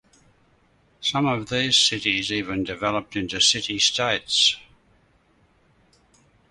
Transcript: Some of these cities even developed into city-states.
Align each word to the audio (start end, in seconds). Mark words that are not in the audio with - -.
Some 0.99 1.27
of 1.27 1.49
these 1.49 1.77
cities 1.77 2.31
even 2.31 2.63
developed 2.63 3.15
into 3.15 3.39
city-states. 3.39 4.57